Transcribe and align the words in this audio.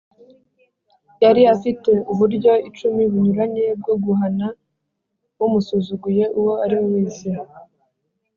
Yari 1.23 1.41
afite 1.55 1.91
uburyo 2.11 2.53
icumi 2.69 3.01
bunyuranye 3.11 3.65
bwo 3.79 3.93
guhana 4.03 4.47
umusuzuguye 5.45 6.23
uwo 6.39 6.53
ariwe 6.63 6.85
wese 6.93 7.27